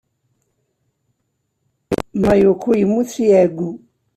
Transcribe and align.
Mayuko 2.21 2.67
yemmut 2.79 3.07
si 3.13 3.23
ɛeggu. 3.41 3.69